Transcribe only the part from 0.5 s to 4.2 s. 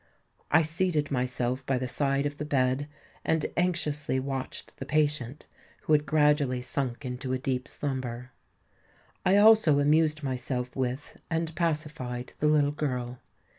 seated myself by the side of the bed, and anxiously